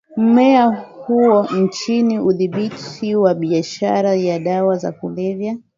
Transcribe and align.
mmea 0.17 0.67
huo 1.07 1.47
chini 1.71 2.13
ya 2.13 2.23
udhibiti 2.23 3.15
wa 3.15 3.35
biashara 3.35 4.15
ya 4.15 4.39
dawa 4.39 4.77
za 4.77 4.91
kulevya 4.91 5.57